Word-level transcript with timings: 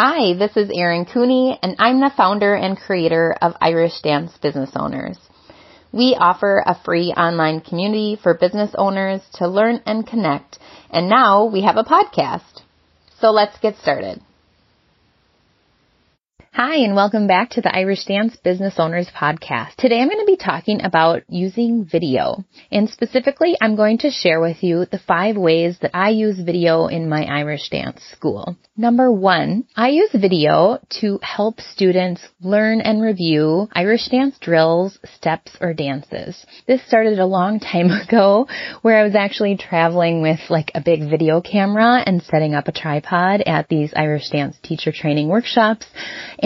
Hi, 0.00 0.32
this 0.34 0.56
is 0.56 0.70
Erin 0.72 1.06
Cooney, 1.06 1.58
and 1.60 1.74
I'm 1.80 1.98
the 1.98 2.12
founder 2.16 2.54
and 2.54 2.78
creator 2.78 3.34
of 3.42 3.56
Irish 3.60 4.00
Dance 4.00 4.30
Business 4.40 4.70
Owners. 4.76 5.18
We 5.90 6.16
offer 6.16 6.62
a 6.64 6.80
free 6.84 7.12
online 7.16 7.62
community 7.62 8.14
for 8.14 8.34
business 8.34 8.70
owners 8.78 9.22
to 9.38 9.48
learn 9.48 9.82
and 9.86 10.06
connect, 10.06 10.60
and 10.88 11.08
now 11.08 11.46
we 11.46 11.62
have 11.62 11.76
a 11.76 11.82
podcast. 11.82 12.62
So 13.20 13.32
let's 13.32 13.58
get 13.58 13.74
started. 13.78 14.20
Hi, 16.60 16.78
and 16.78 16.96
welcome 16.96 17.28
back 17.28 17.50
to 17.50 17.60
the 17.60 17.72
Irish 17.72 18.04
Dance 18.06 18.34
Business 18.34 18.80
Owners 18.80 19.08
Podcast. 19.16 19.76
Today 19.76 20.00
I'm 20.00 20.08
going 20.08 20.18
to 20.18 20.26
be 20.26 20.36
talking 20.36 20.84
about 20.84 21.22
using 21.28 21.84
video. 21.84 22.44
And 22.72 22.90
specifically, 22.90 23.56
I'm 23.60 23.76
going 23.76 23.98
to 23.98 24.10
share 24.10 24.40
with 24.40 24.64
you 24.64 24.84
the 24.84 24.98
five 24.98 25.36
ways 25.36 25.78
that 25.82 25.92
I 25.94 26.08
use 26.08 26.36
video 26.40 26.88
in 26.88 27.08
my 27.08 27.22
Irish 27.26 27.70
dance 27.70 28.02
school. 28.10 28.56
Number 28.76 29.12
one, 29.12 29.66
I 29.76 29.90
use 29.90 30.10
video 30.12 30.80
to 31.00 31.20
help 31.22 31.60
students 31.60 32.22
learn 32.40 32.80
and 32.80 33.02
review 33.02 33.68
Irish 33.72 34.08
dance 34.08 34.36
drills, 34.40 34.98
steps, 35.14 35.56
or 35.60 35.74
dances. 35.74 36.44
This 36.66 36.84
started 36.88 37.20
a 37.20 37.26
long 37.26 37.60
time 37.60 37.92
ago 37.92 38.48
where 38.82 38.98
I 38.98 39.04
was 39.04 39.14
actually 39.14 39.56
traveling 39.56 40.22
with 40.22 40.40
like 40.48 40.72
a 40.74 40.80
big 40.80 41.08
video 41.08 41.40
camera 41.40 42.02
and 42.04 42.20
setting 42.20 42.54
up 42.54 42.66
a 42.66 42.72
tripod 42.72 43.42
at 43.46 43.68
these 43.68 43.92
Irish 43.94 44.30
dance 44.30 44.56
teacher 44.60 44.90
training 44.90 45.28
workshops. 45.28 45.86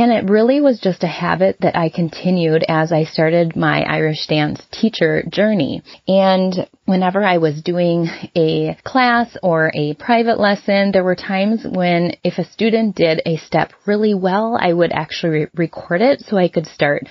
And 0.03 0.11
it 0.11 0.29
really 0.29 0.61
was 0.61 0.81
just 0.81 1.05
a 1.05 1.07
habit 1.07 1.59
that 1.61 1.77
I 1.77 1.89
continued 1.89 2.65
as 2.67 2.91
I 2.91 3.05
started 3.05 3.55
my 3.55 3.83
Irish 3.83 4.27
dance 4.27 4.61
teacher 4.73 5.23
journey. 5.31 5.81
And 6.09 6.67
whenever 6.87 7.23
I 7.23 7.39
was 7.39 7.63
doing 7.63 8.09
a 8.35 8.77
class 8.83 9.37
or 9.45 9.71
a 9.77 9.95
private 9.95 10.41
lesson, 10.41 10.91
there 10.91 11.05
were 11.05 11.15
times 11.15 11.65
when 11.65 12.17
if 12.25 12.39
a 12.39 12.51
student 12.51 12.97
did 12.97 13.23
a 13.25 13.37
step 13.37 13.75
really 13.87 14.13
well, 14.13 14.59
I 14.61 14.73
would 14.73 14.91
actually 14.91 15.39
re- 15.39 15.47
record 15.55 16.01
it 16.03 16.19
so 16.23 16.37
I 16.37 16.49
could 16.49 16.67
start 16.67 17.05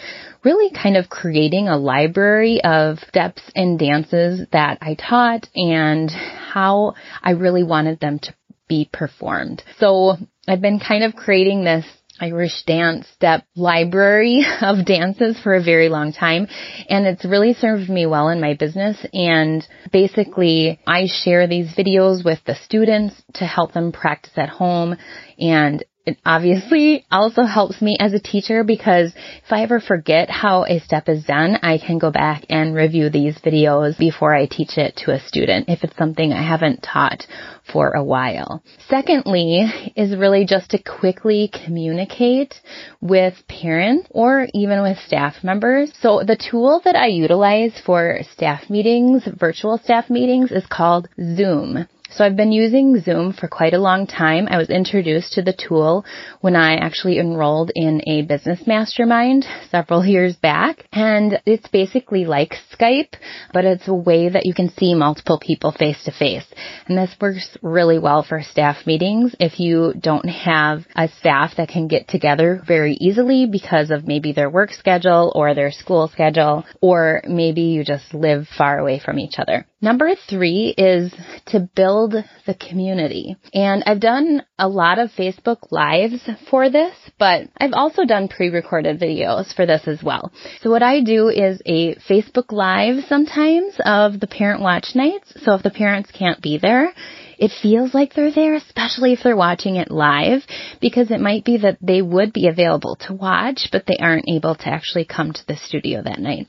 really 0.44 0.70
kind 0.76 0.98
of 0.98 1.08
creating 1.08 1.70
a 1.70 1.78
library 1.78 2.62
of 2.62 3.00
steps 3.08 3.42
and 3.56 3.80
dances 3.80 4.46
that 4.52 4.80
I 4.82 4.96
taught 4.96 5.48
and 5.56 6.12
how 6.12 6.96
I 7.24 7.32
really 7.32 7.64
wanted 7.64 8.02
them 8.02 8.20
to 8.20 8.34
be 8.68 8.90
performed. 8.92 9.64
So 9.80 10.18
I've 10.46 10.62
been 10.62 10.80
kind 10.80 11.06
of 11.06 11.16
creating 11.16 11.64
this 11.64 11.86
Irish 12.22 12.64
dance 12.64 13.08
step 13.16 13.44
library 13.56 14.46
of 14.62 14.86
dances 14.86 15.40
for 15.42 15.56
a 15.56 15.64
very 15.64 15.90
long 15.90 16.14
time. 16.14 16.48
And 16.88 17.08
it's 17.08 17.26
really 17.26 17.54
served 17.54 17.90
me 17.90 18.06
well 18.06 18.30
in 18.30 18.40
my 18.40 18.54
business. 18.54 19.04
And 19.12 19.68
basically, 19.92 20.80
I 20.88 21.08
share 21.08 21.48
these 21.48 21.74
videos 21.76 22.24
with 22.24 22.40
the 22.46 22.56
students 22.56 23.16
to 23.36 23.46
help 23.46 23.74
them 23.74 23.92
practice 23.92 24.34
at 24.38 24.50
home. 24.50 24.96
And 25.40 25.84
it 26.06 26.18
obviously 26.26 27.06
also 27.12 27.44
helps 27.44 27.82
me 27.82 27.96
as 28.00 28.14
a 28.14 28.20
teacher 28.20 28.64
because 28.64 29.14
if 29.46 29.52
I 29.52 29.62
ever 29.62 29.80
forget 29.80 30.30
how 30.32 30.66
a 30.66 30.80
step 30.80 31.08
is 31.08 31.24
done, 31.26 31.58
I 31.62 31.78
can 31.78 32.00
go 32.00 32.10
back 32.10 32.46
and 32.50 32.74
review 32.74 33.10
these 33.10 33.38
videos 33.38 34.00
before 34.00 34.34
I 34.34 34.48
teach 34.48 34.78
it 34.78 34.96
to 35.06 35.12
a 35.12 35.20
student 35.20 35.70
if 35.70 35.84
it's 35.84 35.96
something 35.98 36.34
I 36.34 36.42
haven't 36.42 36.82
taught 36.82 37.28
for 37.72 37.92
a 37.92 38.04
while. 38.04 38.64
Secondly 38.90 39.94
is 39.96 40.16
really 40.16 40.46
just 40.46 40.72
to 40.72 40.82
quickly 40.82 41.52
communicate 41.66 42.56
with 43.00 43.36
parents 43.48 44.08
or 44.10 44.48
even 44.56 44.82
with 44.82 44.98
staff 44.98 45.44
members. 45.44 45.92
So 46.02 46.24
the 46.26 46.36
tool 46.36 46.82
that 46.84 46.96
I 46.96 47.08
utilize 47.08 47.80
for 47.86 48.22
staff 48.34 48.70
meetings, 48.72 49.24
virtual 49.40 49.78
staff 49.78 50.10
meetings 50.10 50.52
is 50.52 50.66
called 50.66 51.10
Zoom. 51.18 51.88
So 52.14 52.26
I've 52.26 52.36
been 52.36 52.52
using 52.52 53.00
Zoom 53.00 53.32
for 53.32 53.48
quite 53.48 53.74
a 53.74 53.80
long 53.80 54.06
time. 54.06 54.48
I 54.50 54.58
was 54.58 54.70
introduced 54.70 55.34
to 55.34 55.42
the 55.42 55.54
tool 55.54 56.04
when 56.42 56.58
I 56.58 56.76
actually 56.76 57.20
enrolled 57.20 57.72
in 57.74 58.02
a 58.06 58.24
business 58.24 58.60
mastermind 58.68 59.46
several 59.70 60.06
years 60.14 60.36
back. 60.36 60.86
And 60.92 61.42
it's 61.46 61.68
basically 61.70 62.26
like 62.26 62.56
Skype, 62.78 63.14
but 63.54 63.64
it's 63.64 63.88
a 63.88 63.94
way 63.94 64.28
that 64.28 64.46
you 64.46 64.54
can 64.54 64.70
see 64.78 64.94
multiple 64.94 65.40
people 65.40 65.72
face 65.72 66.04
to 66.04 66.12
face. 66.12 66.46
And 66.88 66.98
this 66.98 67.16
works 67.22 67.58
really 67.62 67.98
well 67.98 68.24
for 68.24 68.42
staff 68.42 68.86
meetings 68.86 69.34
if 69.40 69.58
you 69.60 69.94
don't 69.98 70.28
have 70.28 70.86
a 70.96 71.08
staff 71.20 71.52
that 71.56 71.70
can 71.70 71.88
get 71.88 72.10
together 72.10 72.62
very 72.68 72.96
easily 72.96 73.46
because 73.46 73.90
of 73.90 74.06
maybe 74.06 74.34
their 74.34 74.50
work 74.50 74.72
schedule 74.72 75.32
or 75.34 75.54
their 75.54 75.72
school 75.72 76.10
schedule, 76.10 76.66
or 76.82 77.22
maybe 77.26 77.62
you 77.62 77.86
just 77.86 78.14
live 78.14 78.48
far 78.58 78.80
away 78.80 79.00
from 79.00 79.18
each 79.18 79.36
other. 79.38 79.66
Number 79.84 80.12
three 80.30 80.76
is 80.78 81.12
to 81.48 81.68
build 81.76 82.01
the 82.08 82.26
community. 82.56 83.36
And 83.54 83.84
I've 83.86 84.00
done 84.00 84.44
a 84.58 84.68
lot 84.68 85.00
of 85.00 85.12
Facebook 85.12 85.72
lives 85.72 86.28
for 86.50 86.70
this, 86.70 86.94
but 87.18 87.50
I've 87.58 87.74
also 87.74 88.06
done 88.06 88.28
pre-recorded 88.28 89.00
videos 89.00 89.54
for 89.56 89.66
this 89.66 89.88
as 89.88 90.04
well. 90.04 90.32
So 90.62 90.70
what 90.70 90.84
I 90.84 91.02
do 91.02 91.30
is 91.30 91.62
a 91.66 91.96
Facebook 91.96 92.52
live 92.52 93.06
sometimes 93.08 93.76
of 93.86 94.20
the 94.20 94.28
parent 94.28 94.62
watch 94.62 94.90
nights. 94.96 95.34
So 95.44 95.54
if 95.56 95.64
the 95.64 95.72
parents 95.72 96.12
can't 96.12 96.42
be 96.42 96.58
there, 96.58 96.94
it 97.42 97.52
feels 97.60 97.92
like 97.96 98.14
they're 98.14 98.32
there, 98.32 98.54
especially 98.54 99.14
if 99.14 99.22
they're 99.24 99.36
watching 99.36 99.78
it 99.78 99.90
live, 99.90 100.44
because 100.80 101.10
it 101.10 101.20
might 101.20 101.44
be 101.44 101.58
that 101.58 101.80
they 101.82 102.04
would 102.04 102.34
be 102.34 102.48
available 102.48 102.98
to 103.08 103.14
watch, 103.14 103.70
but 103.72 103.86
they 103.88 103.98
aren't 104.00 104.30
able 104.30 104.54
to 104.54 104.68
actually 104.68 105.06
come 105.06 105.34
to 105.34 105.48
the 105.48 105.58
studio 105.58 106.04
that 106.04 106.20
night. 106.20 106.48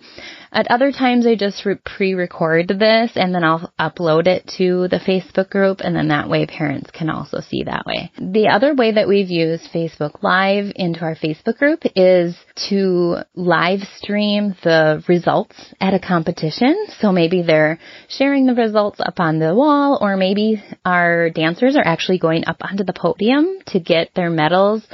At 0.53 0.71
other 0.71 0.93
times, 0.93 1.27
I 1.27 1.35
just 1.35 1.65
re- 1.65 1.77
pre-record 1.83 2.69
this 2.69 3.13
and 3.15 3.35
then 3.35 3.43
I'll 3.43 3.73
upload 3.81 4.27
it 4.27 4.47
to 4.59 4.87
the 4.89 4.99
Facebook 4.99 5.49
group 5.49 5.81
and 5.81 5.97
then 5.97 6.09
that 6.09 6.29
way 6.29 6.45
parents 6.45 6.91
can 6.91 7.09
also 7.09 7.41
see 7.41 7.63
that 7.63 7.87
way. 7.87 8.13
The 8.19 8.49
other 8.49 8.75
way 8.75 8.93
that 8.93 9.09
we've 9.09 9.31
used 9.31 9.73
Facebook 9.73 10.23
Live 10.23 10.73
into 10.77 11.01
our 11.01 11.17
Facebook 11.17 11.57
group 11.57 11.85
is 11.97 12.37
to 12.69 13.17
live 13.35 13.81
stream 13.97 14.55
the 14.63 15.03
results 15.09 15.57
at 15.81 15.95
a 15.95 15.99
competition. 15.99 16.87
So 17.01 17.13
maybe 17.13 17.43
they're 17.43 17.79
sharing 18.09 18.47
the 18.47 18.55
results 18.55 19.01
up 19.01 19.19
on 19.19 19.39
the 19.39 19.55
wall 19.55 19.99
or 20.01 20.17
maybe 20.17 20.63
our 20.85 21.31
dancers 21.31 21.77
are 21.77 21.87
actually 21.87 22.19
going 22.19 22.45
up 22.47 22.59
onto 22.61 22.85
the 22.85 22.93
podium 22.93 23.59
to 23.69 23.81
get 23.81 24.11
their 24.15 24.31
medals. 24.31 24.87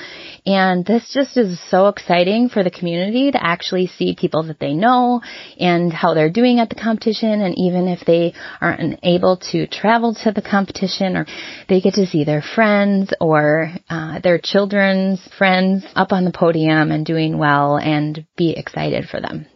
And 0.46 0.84
this 0.84 1.12
just 1.12 1.36
is 1.36 1.58
so 1.70 1.88
exciting 1.88 2.48
for 2.48 2.62
the 2.62 2.70
community 2.70 3.30
to 3.30 3.44
actually 3.44 3.86
see 3.86 4.16
people 4.18 4.44
that 4.44 4.58
they 4.58 4.74
know 4.74 5.20
and 5.58 5.92
how 5.92 6.14
they're 6.14 6.30
doing 6.30 6.60
at 6.60 6.68
the 6.68 6.74
competition. 6.74 7.40
And 7.40 7.54
even 7.58 7.88
if 7.88 8.04
they 8.06 8.34
aren't 8.60 9.00
able 9.02 9.38
to 9.52 9.66
travel 9.66 10.14
to 10.22 10.32
the 10.32 10.42
competition 10.42 11.16
or 11.16 11.26
they 11.68 11.80
get 11.80 11.94
to 11.94 12.06
see 12.06 12.24
their 12.24 12.42
friends 12.42 13.12
or 13.20 13.70
uh, 13.90 14.20
their 14.20 14.38
children's 14.42 15.20
friends 15.36 15.84
up 15.94 16.12
on 16.12 16.24
the 16.24 16.32
podium 16.32 16.90
and 16.90 17.04
doing 17.04 17.38
well 17.38 17.76
and 17.76 18.26
be 18.36 18.50
excited 18.56 19.08
for 19.08 19.20
them. 19.20 19.46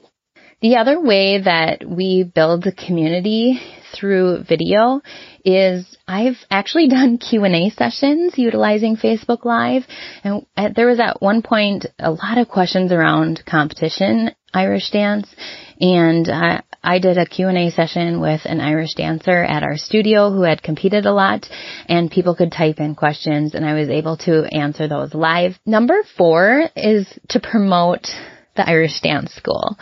The 0.61 0.77
other 0.77 1.01
way 1.01 1.41
that 1.43 1.85
we 1.85 2.23
build 2.23 2.67
a 2.67 2.73
community 2.73 3.61
through 3.93 4.45
video 4.45 5.01
is 5.45 5.97
I've 6.07 6.39
actually 6.51 6.89
done 6.89 7.19
Q&A 7.19 7.71
sessions 7.71 8.35
utilizing 8.37 8.97
Facebook 8.97 9.45
Live. 9.45 9.85
And 10.25 10.47
there 10.75 10.87
was 10.87 11.01
at 11.01 11.21
one 11.21 11.43
point 11.43 11.87
a 11.99 12.11
lot 12.11 12.39
of 12.39 12.49
questions 12.49 12.93
around 12.93 13.43
competition 13.47 14.31
Irish 14.55 14.91
dance. 14.91 15.35
And 15.81 16.29
uh, 16.29 16.61
I 16.83 16.99
did 16.99 17.17
a 17.17 17.27
Q&A 17.27 17.71
session 17.71 18.21
with 18.21 18.43
an 18.45 18.61
Irish 18.61 18.95
dancer 18.95 19.43
at 19.43 19.63
our 19.63 19.77
studio 19.77 20.31
who 20.31 20.43
had 20.43 20.63
competed 20.63 21.07
a 21.07 21.13
lot. 21.13 21.49
And 21.89 22.11
people 22.11 22.35
could 22.35 22.53
type 22.53 22.79
in 22.79 22.95
questions 22.95 23.55
and 23.55 23.65
I 23.65 23.75
was 23.75 23.89
able 23.89 24.17
to 24.19 24.45
answer 24.53 24.89
those 24.89 25.15
live. 25.15 25.59
Number 25.65 26.03
4 26.17 26.71
is 26.77 27.07
to 27.31 27.41
promote 27.41 28.09
the 28.57 28.69
Irish 28.69 29.01
Dance 29.01 29.33
School. 29.33 29.77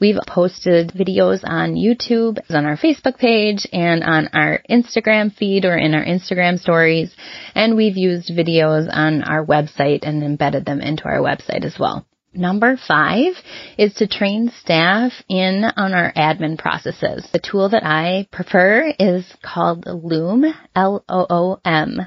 We've 0.00 0.18
posted 0.26 0.92
videos 0.92 1.40
on 1.44 1.74
YouTube, 1.74 2.38
on 2.50 2.66
our 2.66 2.76
Facebook 2.76 3.18
page, 3.18 3.66
and 3.72 4.02
on 4.02 4.28
our 4.32 4.60
Instagram 4.70 5.34
feed 5.34 5.64
or 5.64 5.76
in 5.76 5.94
our 5.94 6.04
Instagram 6.04 6.58
stories. 6.58 7.14
And 7.54 7.76
we've 7.76 7.96
used 7.96 8.30
videos 8.30 8.88
on 8.92 9.22
our 9.22 9.44
website 9.44 10.00
and 10.02 10.22
embedded 10.22 10.64
them 10.64 10.80
into 10.80 11.04
our 11.04 11.18
website 11.18 11.64
as 11.64 11.76
well. 11.78 12.06
Number 12.34 12.78
five 12.88 13.34
is 13.76 13.92
to 13.94 14.06
train 14.06 14.50
staff 14.60 15.12
in 15.28 15.64
on 15.64 15.92
our 15.92 16.12
admin 16.14 16.58
processes. 16.58 17.28
The 17.30 17.38
tool 17.38 17.68
that 17.68 17.84
I 17.84 18.26
prefer 18.32 18.94
is 18.98 19.26
called 19.42 19.84
Loom, 19.86 20.46
L-O-O-M. 20.74 22.00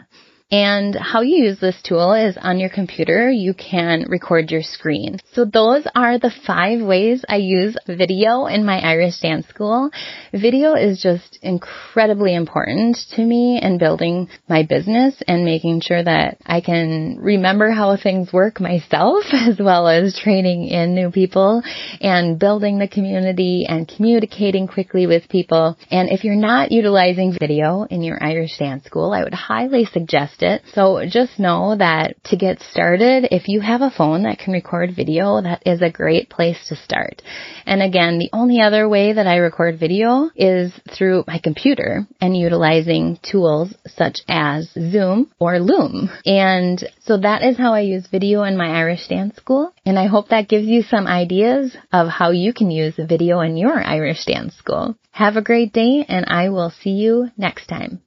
And 0.52 0.94
how 0.94 1.22
you 1.22 1.46
use 1.46 1.60
this 1.60 1.82
tool 1.82 2.14
is 2.14 2.38
on 2.40 2.60
your 2.60 2.70
computer, 2.70 3.32
you 3.32 3.56
can 3.56 4.06
record 4.08 4.52
your 4.52 4.62
screen. 4.62 5.18
So 5.34 5.44
those 5.44 5.88
are 5.96 6.20
the 6.20 6.32
five 6.46 6.86
ways 6.86 7.26
I 7.28 7.38
use 7.38 7.76
video 7.88 8.46
in 8.46 8.64
my 8.64 8.80
Irish 8.80 9.20
dance 9.22 9.48
school. 9.48 9.90
Video 10.32 10.76
is 10.76 11.02
just 11.02 11.40
incredibly 11.42 12.36
important 12.36 12.96
to 13.16 13.26
me 13.26 13.60
in 13.60 13.80
building 13.80 14.30
my 14.48 14.62
business 14.62 15.16
and 15.28 15.46
making 15.46 15.82
sure 15.82 16.04
that 16.04 16.38
I 16.46 16.62
can 16.62 17.18
remember 17.20 17.72
how 17.72 17.98
things 17.98 18.32
work 18.32 18.62
myself 18.62 19.24
as 19.34 19.58
well 19.60 19.88
as 19.88 20.16
training 20.16 20.68
in 20.68 20.94
new 20.94 21.10
people 21.10 21.64
and 22.00 22.38
building 22.38 22.78
the 22.78 22.88
community 22.88 23.66
and 23.68 23.88
communicating 23.88 24.68
quickly 24.68 25.08
with 25.08 25.28
people. 25.28 25.76
And 25.90 26.10
if 26.12 26.24
you're 26.24 26.36
not 26.36 26.72
utilizing 26.72 27.36
video 27.38 27.88
in 27.90 28.04
your 28.04 28.24
Irish 28.24 28.60
dance 28.60 28.86
school, 28.86 29.12
I 29.12 29.24
would 29.24 29.34
highly 29.34 29.86
suggest 29.86 30.35
it. 30.42 30.62
So 30.74 31.04
just 31.08 31.40
know 31.40 31.76
that 31.78 32.24
to 32.26 32.36
get 32.36 32.62
started, 32.62 33.28
if 33.32 33.48
you 33.48 33.62
have 33.62 33.82
a 33.82 33.92
phone 33.92 34.24
that 34.24 34.40
can 34.40 34.54
record 34.54 34.96
video, 34.96 35.42
that 35.42 35.64
is 35.66 35.82
a 35.82 35.90
great 35.90 36.30
place 36.30 36.58
to 36.70 36.76
start. 36.76 37.22
And 37.66 37.82
again, 37.82 38.20
the 38.20 38.30
only 38.34 38.62
other 38.62 38.88
way 38.88 39.14
that 39.14 39.28
I 39.28 39.38
record 39.38 39.80
video 39.80 40.30
is 40.36 40.72
through 40.96 41.24
my 41.28 41.40
computer 41.40 42.08
and 42.22 42.38
utilizing 42.38 43.20
tools 43.24 43.74
such 43.88 44.20
as 44.28 44.70
Zoom 44.72 45.32
or 45.40 45.60
Loom. 45.60 46.10
And 46.26 46.84
so 47.04 47.18
that 47.18 47.44
is 47.44 47.58
how 47.58 47.74
I 47.74 47.82
use 47.82 48.08
video 48.08 48.44
in 48.44 48.58
my 48.58 48.80
Irish 48.80 49.08
Dance 49.08 49.36
School. 49.38 49.74
And 49.86 50.00
I 50.00 50.08
hope 50.08 50.30
that 50.30 50.50
gives 50.50 50.66
you 50.66 50.82
some 50.84 51.08
ideas 51.08 51.76
of 51.92 52.08
how 52.08 52.32
you 52.32 52.54
can 52.54 52.72
use 52.72 52.96
video 52.98 53.42
in 53.42 53.58
your 53.58 53.82
Irish 53.82 54.26
Dance 54.26 54.56
School. 54.56 54.96
Have 55.12 55.38
a 55.38 55.42
great 55.42 55.74
day 55.74 56.06
and 56.08 56.26
I 56.28 56.50
will 56.50 56.72
see 56.82 56.92
you 56.92 57.30
next 57.38 57.68
time. 57.68 58.05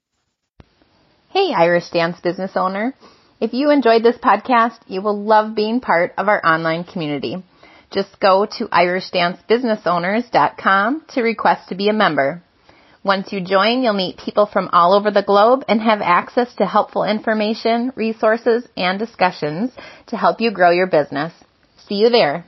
Hey, 1.38 1.54
Irish 1.54 1.90
Dance 1.90 2.18
business 2.18 2.56
owner. 2.56 2.94
If 3.40 3.54
you 3.54 3.70
enjoyed 3.70 4.02
this 4.02 4.16
podcast, 4.16 4.80
you 4.88 5.02
will 5.02 5.22
love 5.22 5.54
being 5.54 5.78
part 5.78 6.12
of 6.18 6.26
our 6.26 6.44
online 6.44 6.82
community. 6.82 7.44
Just 7.92 8.18
go 8.18 8.44
to 8.58 8.66
irishdancebusinessowners.com 8.66 11.04
to 11.10 11.22
request 11.22 11.68
to 11.68 11.76
be 11.76 11.88
a 11.88 11.92
member. 11.92 12.42
Once 13.04 13.32
you 13.32 13.40
join, 13.40 13.84
you'll 13.84 13.92
meet 13.92 14.18
people 14.18 14.46
from 14.46 14.68
all 14.72 14.92
over 14.92 15.12
the 15.12 15.22
globe 15.22 15.64
and 15.68 15.80
have 15.80 16.00
access 16.02 16.52
to 16.56 16.66
helpful 16.66 17.04
information, 17.04 17.92
resources, 17.94 18.66
and 18.76 18.98
discussions 18.98 19.70
to 20.08 20.16
help 20.16 20.40
you 20.40 20.50
grow 20.50 20.72
your 20.72 20.88
business. 20.88 21.32
See 21.86 21.94
you 21.94 22.10
there. 22.10 22.46